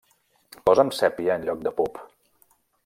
[0.69, 2.03] Posa'm sépia en lloc de polp.